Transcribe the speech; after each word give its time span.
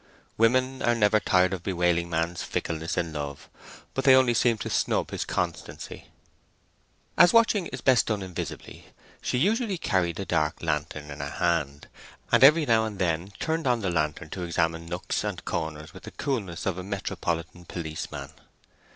Women 0.35 0.81
are 0.81 0.95
never 0.95 1.19
tired 1.19 1.53
of 1.53 1.61
bewailing 1.61 2.09
man's 2.09 2.41
fickleness 2.41 2.97
in 2.97 3.13
love, 3.13 3.47
but 3.93 4.03
they 4.03 4.15
only 4.15 4.33
seem 4.33 4.57
to 4.57 4.69
snub 4.71 5.11
his 5.11 5.25
constancy. 5.25 6.07
As 7.19 7.33
watching 7.33 7.67
is 7.67 7.81
best 7.81 8.07
done 8.07 8.23
invisibly, 8.23 8.87
she 9.21 9.37
usually 9.37 9.77
carried 9.77 10.19
a 10.19 10.25
dark 10.25 10.63
lantern 10.63 11.11
in 11.11 11.19
her 11.19 11.29
hand, 11.29 11.87
and 12.31 12.43
every 12.43 12.65
now 12.65 12.83
and 12.85 12.97
then 12.97 13.31
turned 13.37 13.67
on 13.67 13.81
the 13.81 13.91
light 13.91 14.31
to 14.31 14.41
examine 14.41 14.87
nooks 14.87 15.23
and 15.23 15.45
corners 15.45 15.93
with 15.93 16.01
the 16.01 16.09
coolness 16.09 16.65
of 16.65 16.79
a 16.79 16.83
metropolitan 16.83 17.65
policeman. 17.65 18.31